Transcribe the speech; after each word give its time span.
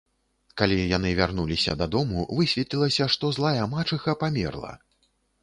Калі 0.59 0.77
яны 0.97 1.11
вярнуліся 1.19 1.75
да 1.81 1.87
дому, 1.97 2.23
высветлілася, 2.39 3.09
што 3.17 3.31
злая 3.37 3.63
мачыха 3.77 4.19
памерла. 4.27 4.73